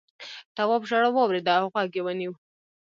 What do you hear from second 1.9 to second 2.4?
یې ونيو.